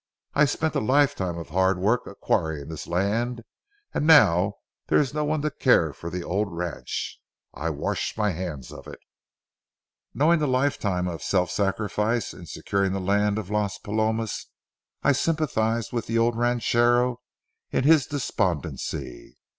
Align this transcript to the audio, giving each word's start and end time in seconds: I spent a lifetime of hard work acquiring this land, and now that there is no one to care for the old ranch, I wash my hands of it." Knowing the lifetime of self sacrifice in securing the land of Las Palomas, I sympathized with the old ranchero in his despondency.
I 0.33 0.45
spent 0.45 0.73
a 0.73 0.79
lifetime 0.79 1.37
of 1.37 1.49
hard 1.49 1.77
work 1.77 2.07
acquiring 2.07 2.69
this 2.69 2.87
land, 2.87 3.43
and 3.93 4.07
now 4.07 4.45
that 4.45 4.53
there 4.87 4.97
is 4.97 5.13
no 5.13 5.23
one 5.23 5.43
to 5.43 5.51
care 5.51 5.93
for 5.93 6.09
the 6.09 6.23
old 6.23 6.51
ranch, 6.51 7.19
I 7.53 7.69
wash 7.69 8.17
my 8.17 8.31
hands 8.31 8.71
of 8.71 8.87
it." 8.87 8.97
Knowing 10.15 10.39
the 10.39 10.47
lifetime 10.47 11.07
of 11.07 11.21
self 11.21 11.51
sacrifice 11.51 12.33
in 12.33 12.47
securing 12.47 12.93
the 12.93 12.99
land 12.99 13.37
of 13.37 13.51
Las 13.51 13.77
Palomas, 13.77 14.47
I 15.03 15.11
sympathized 15.11 15.93
with 15.93 16.07
the 16.07 16.17
old 16.17 16.35
ranchero 16.35 17.19
in 17.69 17.83
his 17.83 18.07
despondency. 18.07 19.37